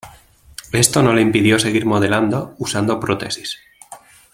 [0.71, 3.59] Esto no le impidió seguir modelando, usando prótesis.